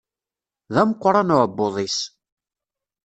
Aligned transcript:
D 0.73 0.75
ameqqran 0.81 1.33
uɛebbuḍ-is. 1.35 1.99